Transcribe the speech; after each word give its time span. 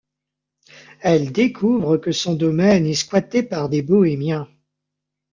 Elle 1.01 1.31
découvre 1.31 1.97
que 1.97 2.11
son 2.11 2.33
domaine 2.33 2.87
est 2.87 2.95
squatté 2.95 3.43
par 3.43 3.69
des 3.69 3.83
bohémiens. 3.83 4.49